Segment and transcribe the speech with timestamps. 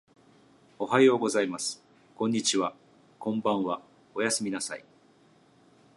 [0.79, 1.79] おはようございます。
[2.15, 2.73] こんにちは。
[3.19, 3.83] こんばんは。
[4.15, 4.83] おやすみなさい。